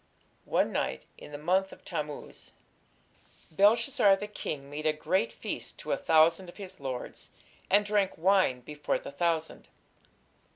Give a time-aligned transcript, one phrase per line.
[0.49, 2.53] One night, in the month of Tammuz
[3.51, 7.29] Belshazzar the king made a great feast to a thousand of his lords,
[7.69, 9.67] and drank wine before the thousand.